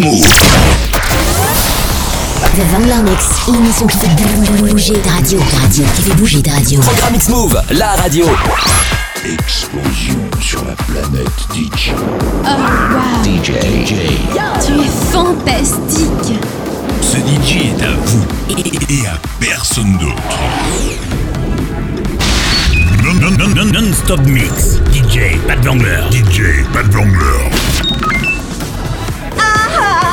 Move. 0.00 0.24
The 2.54 2.62
Vangler 2.72 3.02
Mix, 3.10 3.26
l'émission 3.48 3.86
qui 3.86 3.98
fait 3.98 4.08
bouger 4.62 4.94
ta 5.00 5.10
radio, 5.10 5.38
radio, 5.60 5.84
qui 5.94 6.02
fait 6.02 6.14
bouger 6.14 6.42
ta 6.42 6.52
radio. 6.52 6.80
Programme 6.80 7.14
X-Move, 7.16 7.62
la 7.72 7.90
radio. 7.90 8.26
Explosion 9.24 10.18
sur 10.40 10.64
la 10.64 10.74
planète 10.74 11.28
DJ. 11.54 11.92
Oh 11.92 12.48
wow 12.48 13.22
DJ. 13.22 13.52
DJ. 13.60 13.94
Tu 14.64 14.72
es 14.80 15.12
fantastique 15.12 16.38
Ce 17.02 17.16
DJ 17.18 17.66
est 17.66 17.84
à 17.84 17.92
vous 18.06 18.24
et 18.88 19.06
à 19.06 19.18
personne 19.40 19.98
d'autre. 19.98 20.38
Non, 23.04 23.14
non, 23.14 23.30
non, 23.36 23.48
non, 23.54 23.64
non-stop 23.66 24.20
mix. 24.20 24.78
DJ, 24.92 25.36
pas 25.46 25.56
de 25.56 25.66
Wrangler. 25.66 26.00
DJ, 26.10 26.64
pas 26.72 26.82
de 26.82 26.92
Wrangler. 26.92 28.21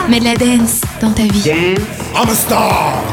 Mets 0.09 0.19
de 0.19 0.25
la 0.25 0.35
dance 0.35 0.81
dans 1.01 1.11
ta 1.11 1.21
vie. 1.21 1.51
I'm 2.15 2.27
a 2.27 2.33
star. 2.33 3.03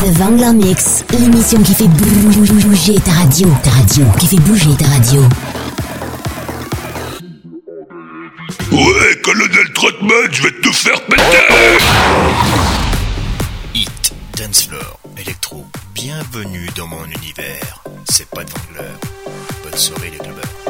The 0.00 0.16
Vangler 0.16 0.52
Mix, 0.54 1.04
l'émission 1.10 1.62
qui 1.62 1.74
fait 1.74 1.88
bouger 1.88 2.94
ta 3.04 3.10
radio, 3.12 3.46
ta 3.62 3.68
radio, 3.68 4.06
qui 4.18 4.26
fait 4.26 4.40
bouger 4.40 4.74
ta 4.78 4.86
radio. 4.86 5.20
Ouais, 8.72 9.20
colonel 9.22 9.72
Trotman, 9.74 10.28
je 10.30 10.42
vais 10.42 10.52
te 10.52 10.72
faire 10.72 11.04
péter 11.04 11.22
Hit, 13.74 14.14
dance 14.38 14.68
floor, 14.68 14.98
électro, 15.18 15.66
bienvenue 15.94 16.70
dans 16.76 16.86
mon 16.86 17.04
univers. 17.04 17.82
C'est 18.08 18.28
pas 18.30 18.44
de 18.44 18.50
Wrangler. 18.50 18.94
Bonne 19.64 19.78
soirée 19.78 20.10
les 20.12 20.18
clubbers. 20.18 20.69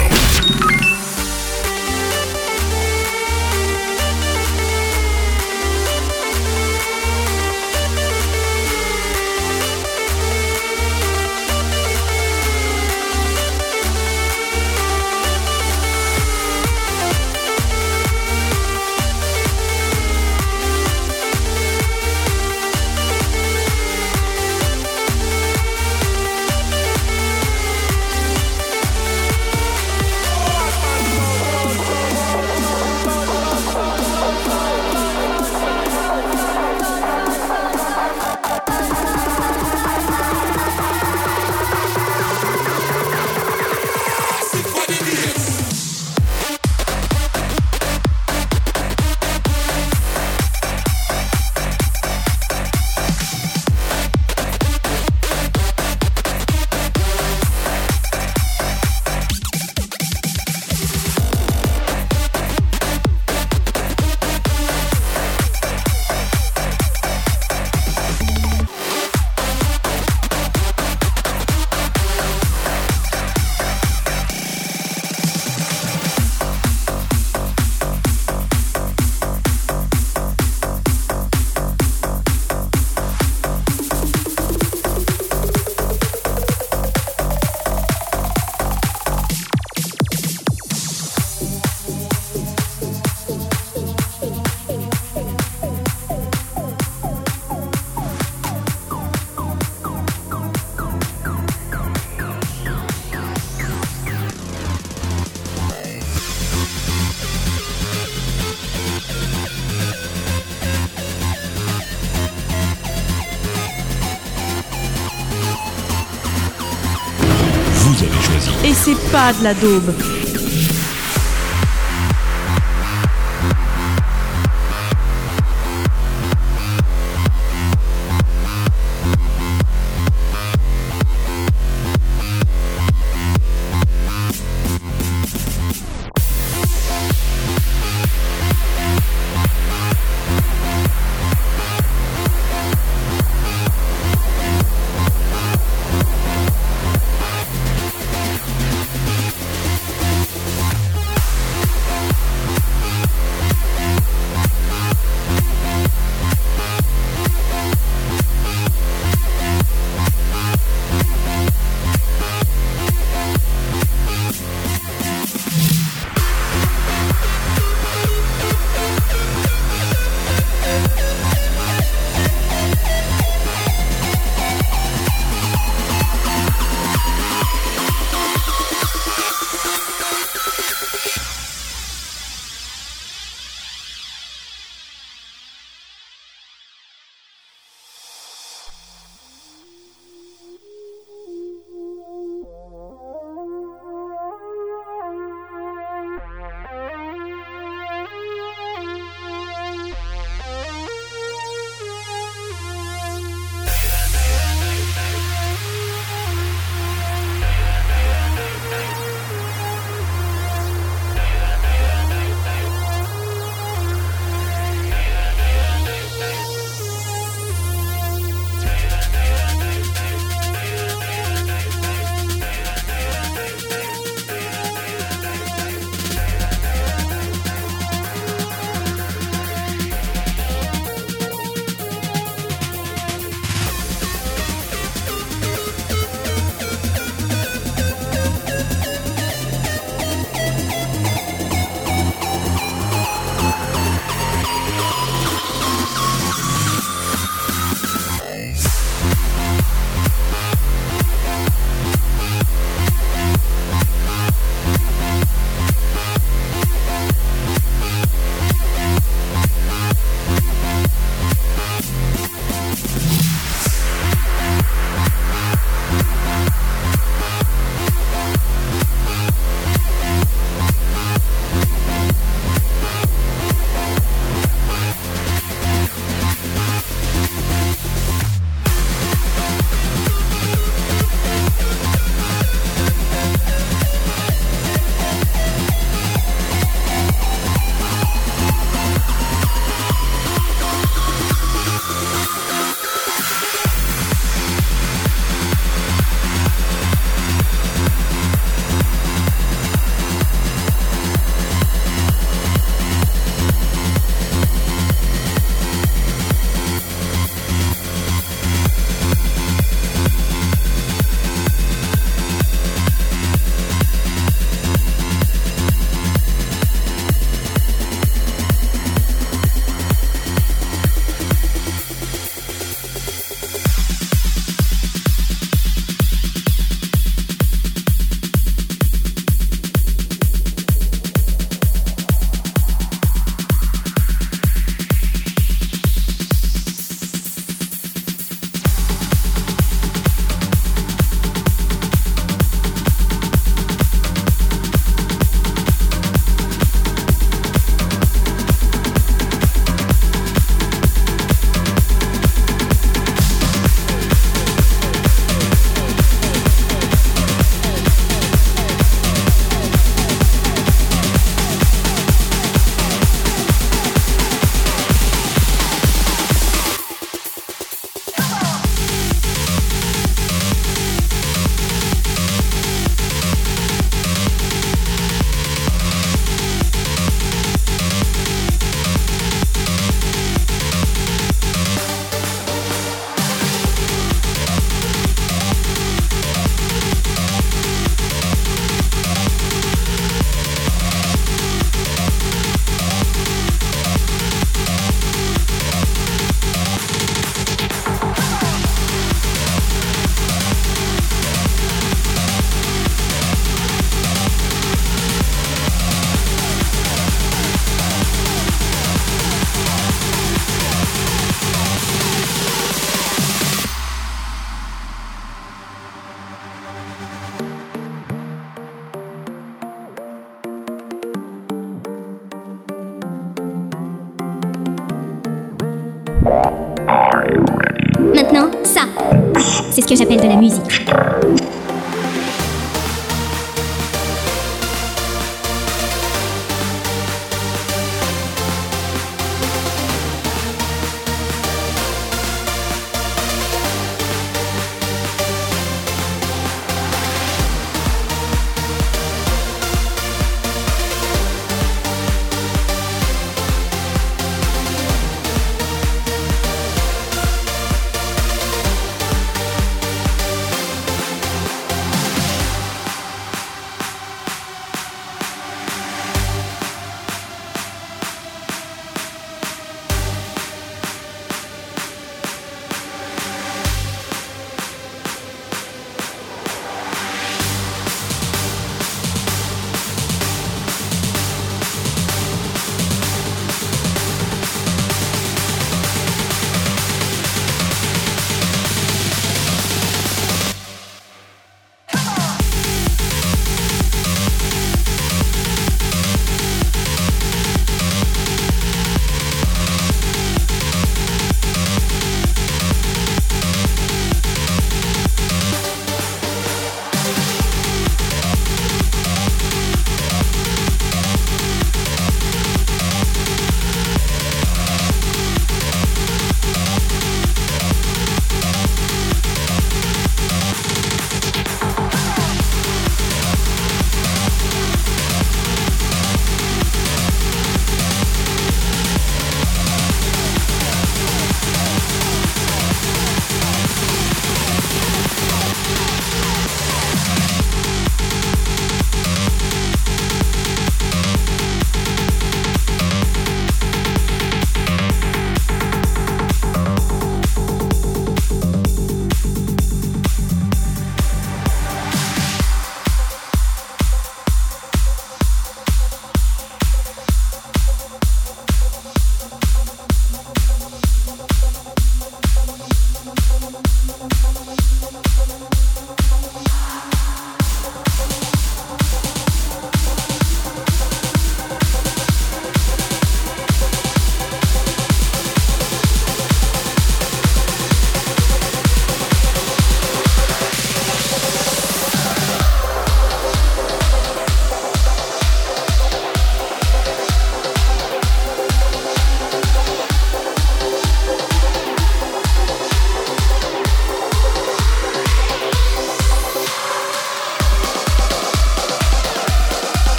de 119.33 119.43
la 119.43 119.53
daube. 119.53 120.20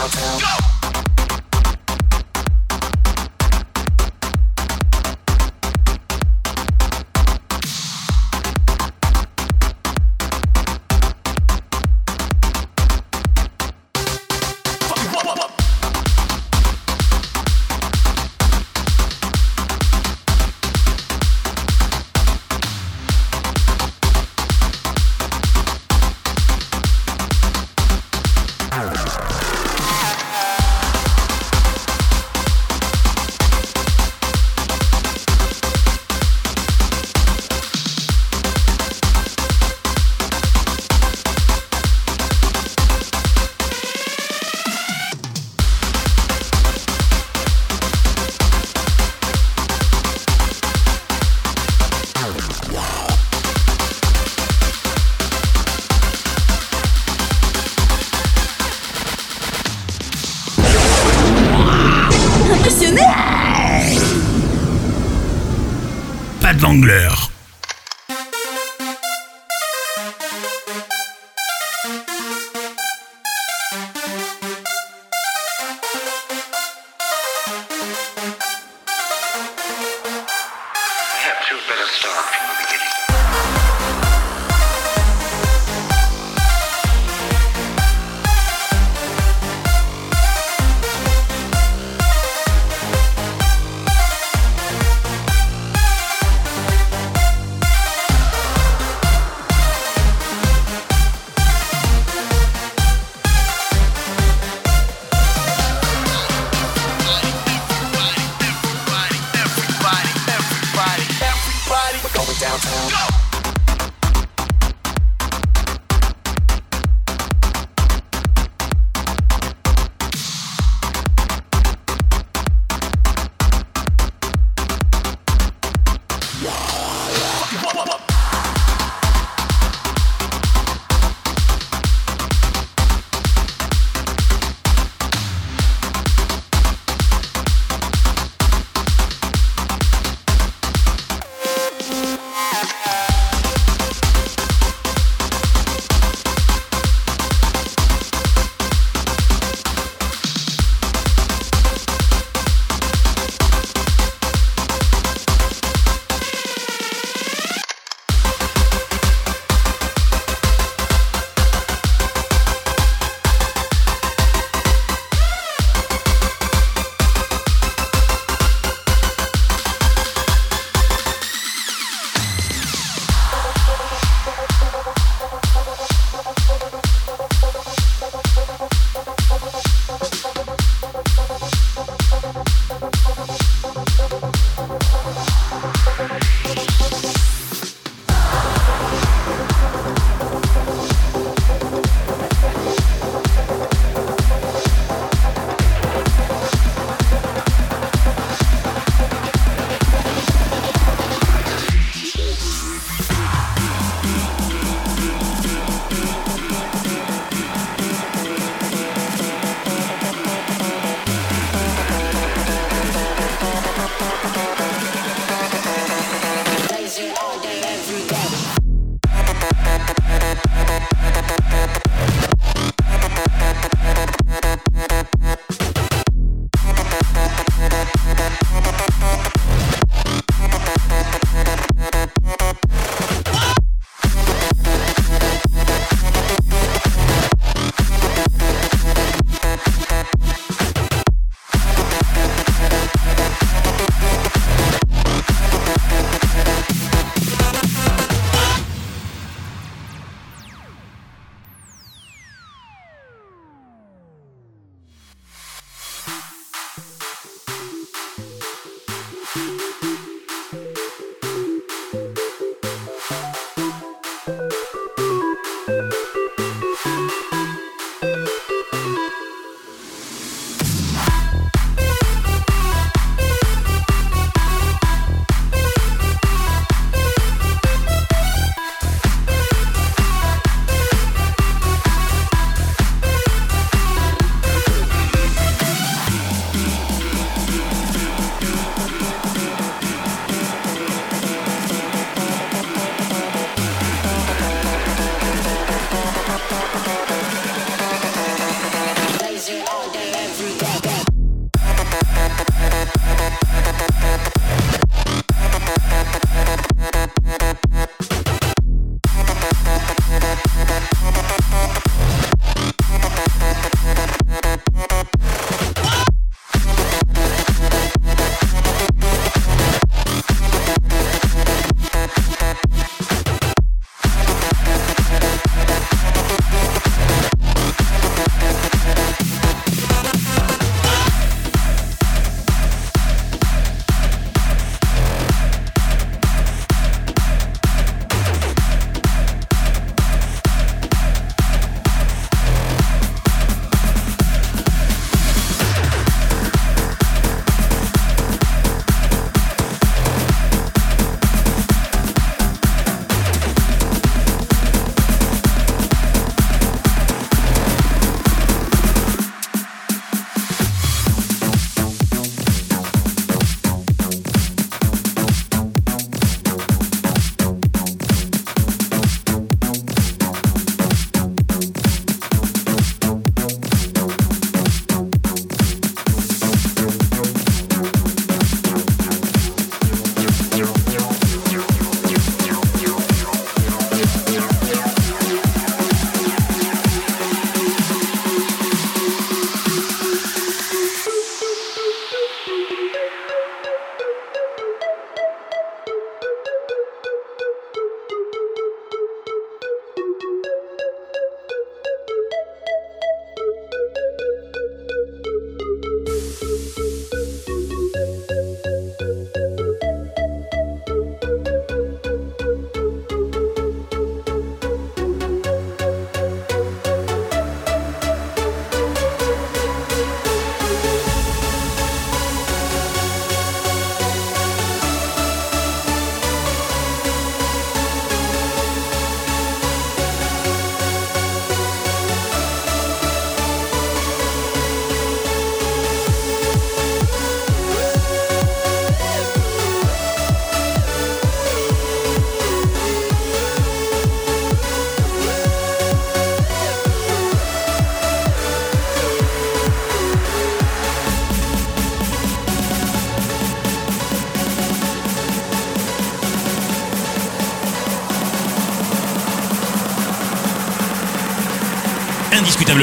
downtown. 0.00 0.40
Go! 0.40 0.69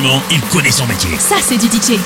Simplement, 0.08 0.24
il 0.32 0.42
connaît 0.50 0.72
son 0.72 0.88
métier. 0.88 1.18
Ça, 1.20 1.36
c'est 1.42 1.58
du 1.58 1.68
DJ. 1.68 2.00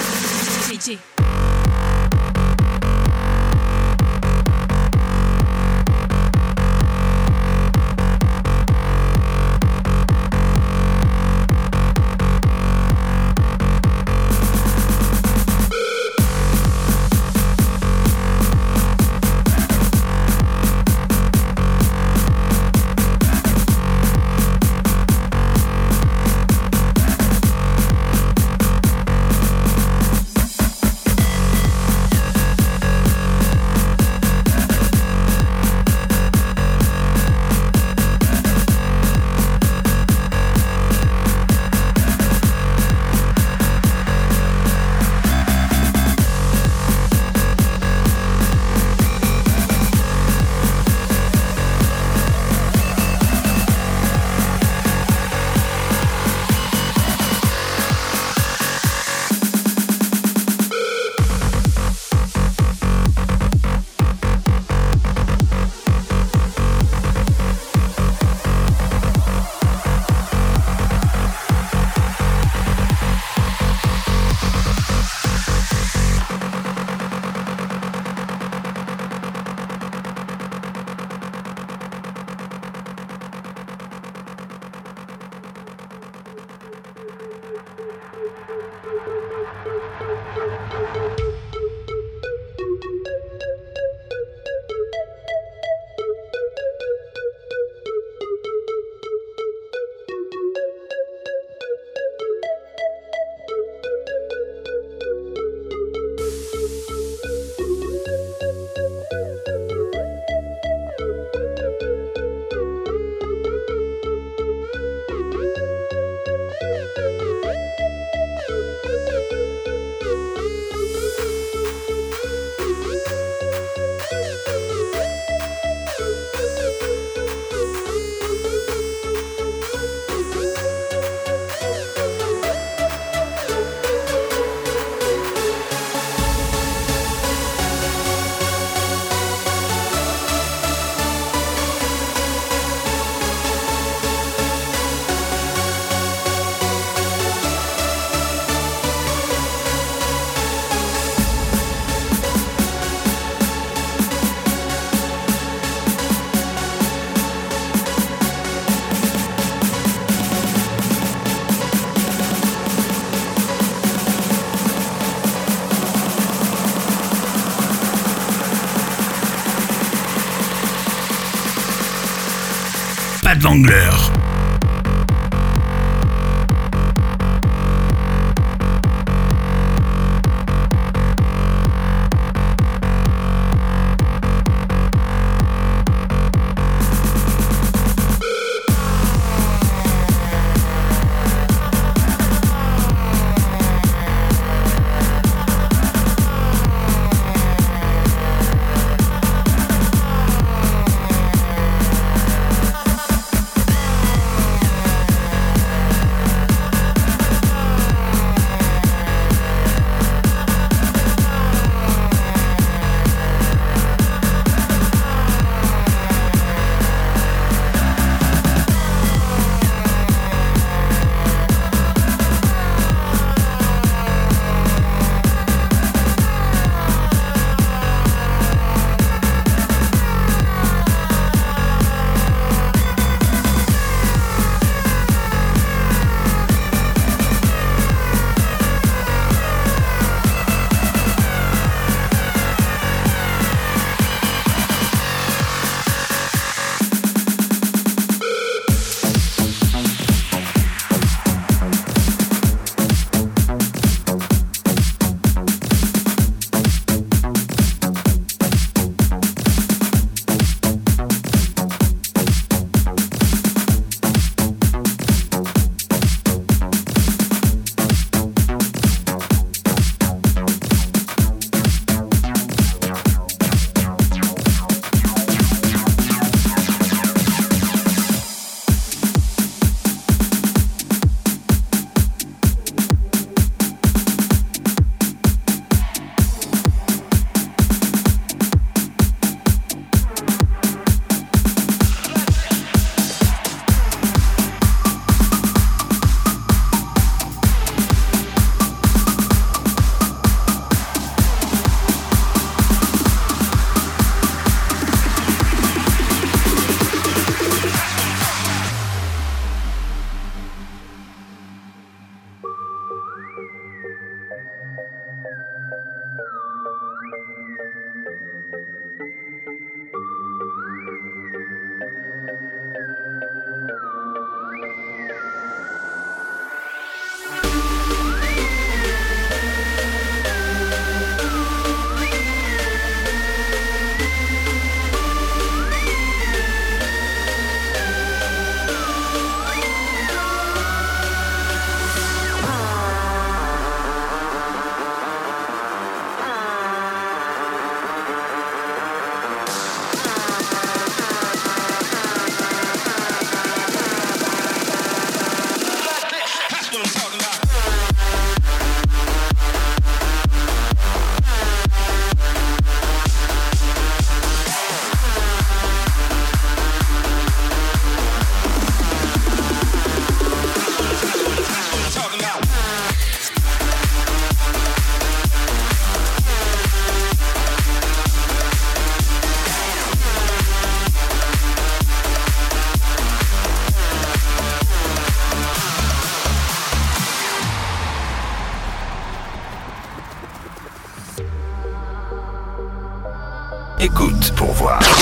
Wangler. 173.43 174.20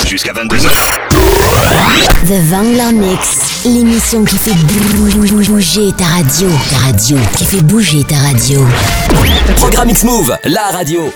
Jusqu'à 0.10 0.34
22h. 0.34 0.70
The 2.26 2.50
Vangler 2.50 2.94
Mix, 2.94 3.64
l'émission 3.64 4.26
qui 4.26 4.40
fait 4.40 4.56
bouger 4.56 5.92
ta 5.96 6.06
radio. 6.06 6.50
Ta 6.72 6.78
radio, 6.78 7.18
qui 7.38 7.46
fait 7.46 7.62
bouger 7.62 8.04
ta 8.06 8.16
radio. 8.16 8.66
Programme 9.58 9.92
X-Move, 9.92 10.36
la 10.46 10.64
radio. 10.72 11.14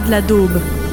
De 0.00 0.10
la 0.10 0.20
daube. 0.20 0.85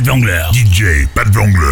Pat 0.00 0.06
Vangler. 0.06 0.48
DJ 0.52 1.06
Pat 1.14 1.28
Vangler. 1.28 1.69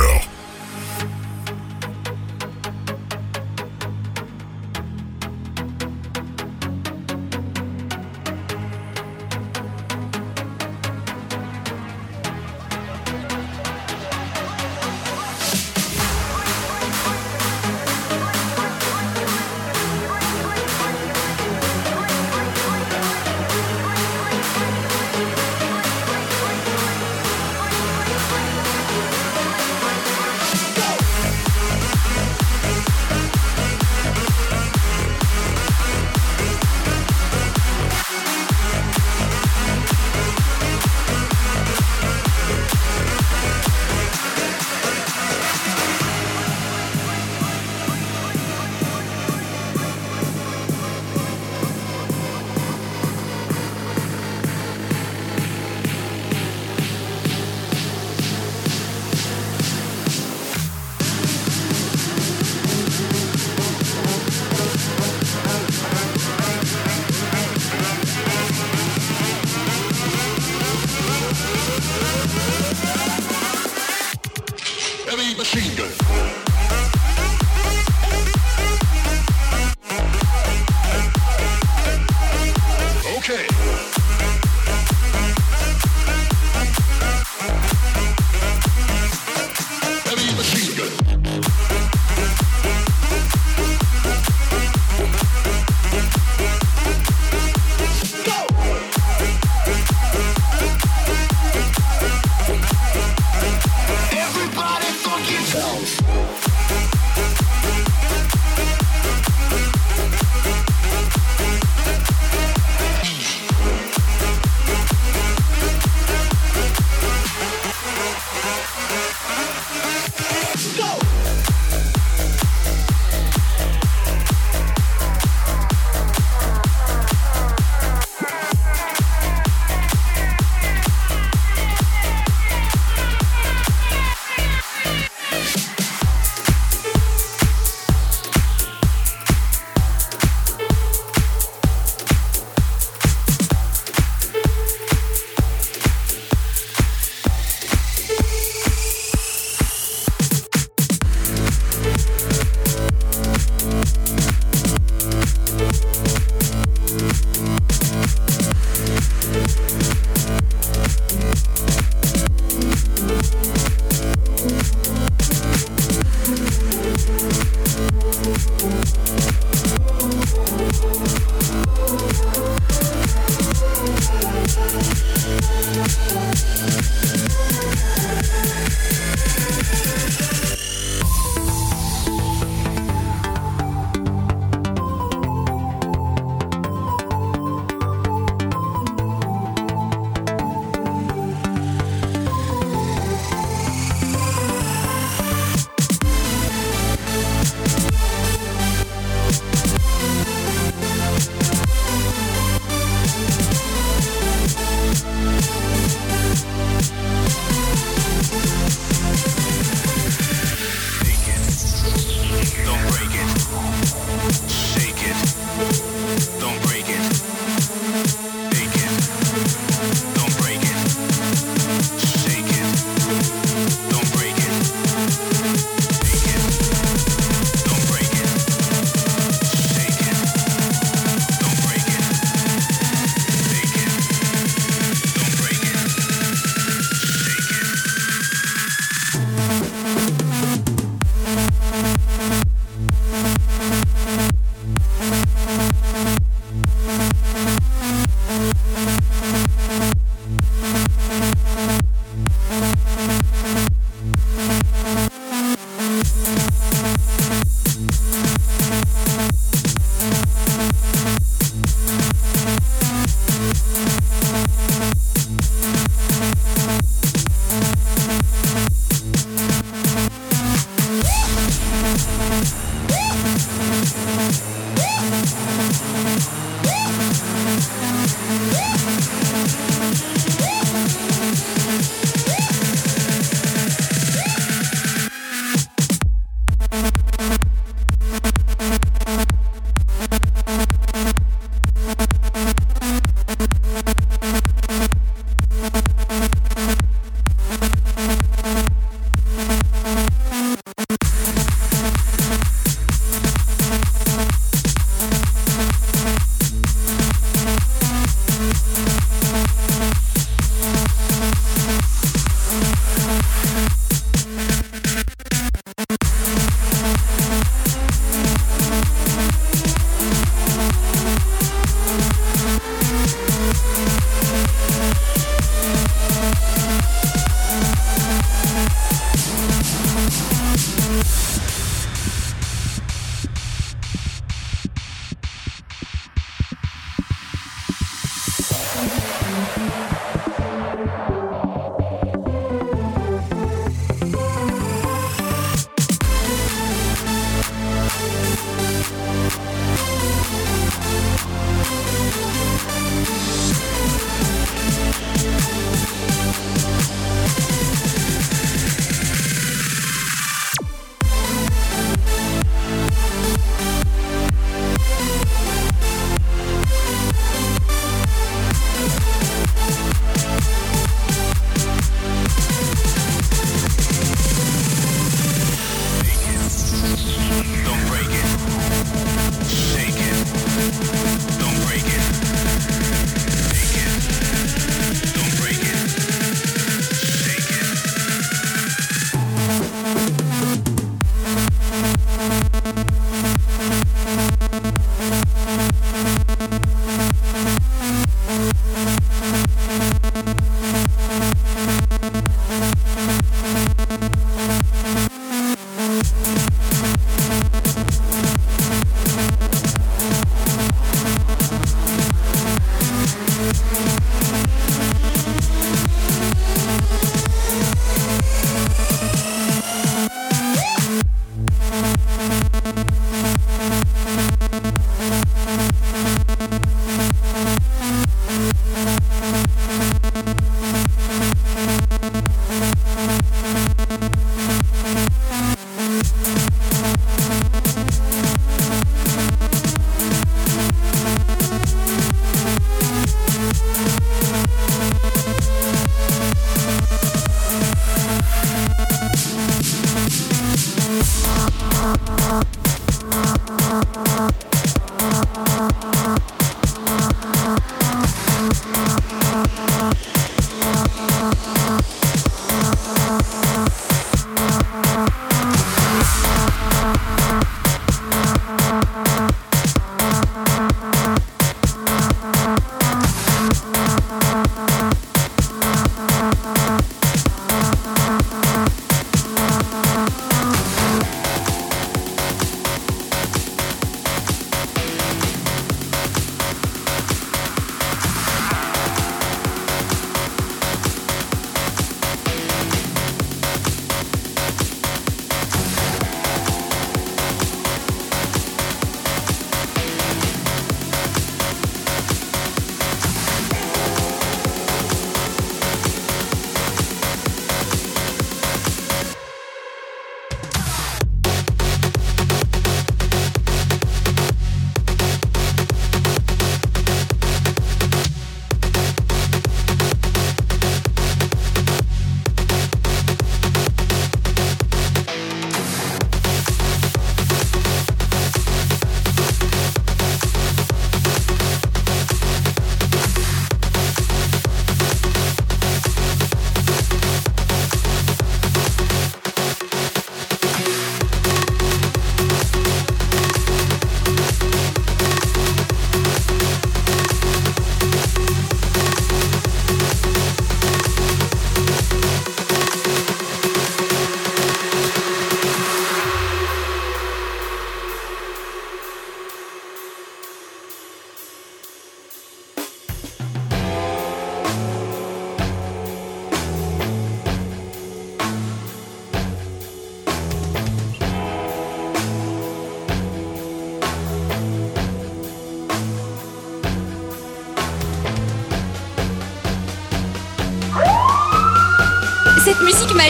uh-huh. 455.58 455.97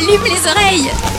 M'allume 0.00 0.26
les 0.26 0.46
oreilles 0.46 1.17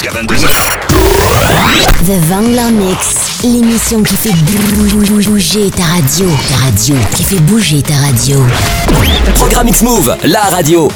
Jusqu'à 0.00 0.18
22h. 0.18 0.30
The 2.06 2.26
Vangler 2.30 2.70
Mix, 2.72 3.42
l'émission 3.44 4.02
qui 4.02 4.16
fait 4.16 4.32
bouger 4.32 5.70
ta 5.70 5.82
radio. 5.82 6.26
Ta 6.48 6.64
radio, 6.64 6.96
qui 7.14 7.22
fait 7.22 7.40
bouger 7.40 7.82
ta 7.82 7.94
radio. 7.96 8.42
Programme 9.34 9.68
X-Move, 9.68 10.16
la 10.24 10.40
radio. 10.44 10.88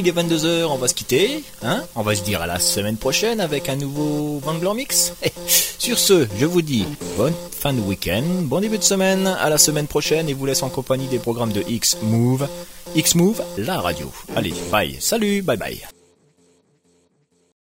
Il 0.00 0.08
est 0.08 0.12
22h, 0.12 0.64
on 0.64 0.76
va 0.76 0.88
se 0.88 0.94
quitter. 0.94 1.44
Hein 1.62 1.84
on 1.94 2.02
va 2.02 2.14
se 2.14 2.22
dire 2.22 2.40
à 2.40 2.46
la 2.46 2.58
semaine 2.58 2.96
prochaine 2.96 3.38
avec 3.40 3.68
un 3.68 3.76
nouveau 3.76 4.38
Vangler 4.38 4.74
Mix. 4.74 5.12
Sur 5.78 5.98
ce, 5.98 6.26
je 6.38 6.46
vous 6.46 6.62
dis 6.62 6.86
bonne 7.16 7.34
fin 7.50 7.74
de 7.74 7.80
week-end, 7.80 8.24
bon 8.42 8.60
début 8.60 8.78
de 8.78 8.82
semaine, 8.82 9.26
à 9.26 9.50
la 9.50 9.58
semaine 9.58 9.86
prochaine 9.86 10.28
et 10.28 10.32
vous 10.32 10.46
laisse 10.46 10.62
en 10.62 10.70
compagnie 10.70 11.06
des 11.08 11.18
programmes 11.18 11.52
de 11.52 11.62
X-Move. 11.68 12.48
X-Move, 12.94 13.42
la 13.58 13.80
radio. 13.80 14.10
Allez, 14.34 14.54
bye, 14.70 14.96
salut, 15.00 15.42
bye 15.42 15.58
bye. 15.58 15.99